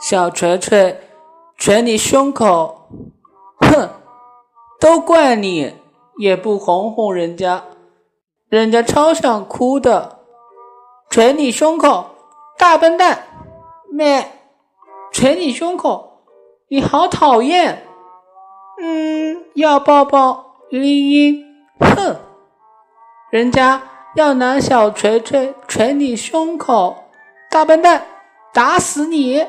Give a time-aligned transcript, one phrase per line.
[0.00, 1.00] 小锤锤
[1.58, 2.88] 捶你胸口，
[3.58, 3.90] 哼，
[4.80, 5.74] 都怪你，
[6.18, 7.64] 也不哄哄人家，
[8.48, 10.20] 人家超想哭的。
[11.10, 12.06] 捶你胸口，
[12.56, 13.24] 大笨蛋！
[13.90, 14.30] 咩，
[15.12, 16.22] 捶你胸口，
[16.68, 17.84] 你好讨厌。
[18.80, 21.44] 嗯，要抱抱，嘤嘤，
[21.80, 22.16] 哼，
[23.30, 23.82] 人家
[24.14, 26.96] 要拿小锤锤捶你胸口，
[27.50, 28.06] 大笨蛋，
[28.52, 29.40] 打死你。